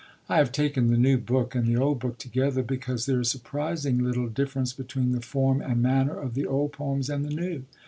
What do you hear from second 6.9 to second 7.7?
and the new.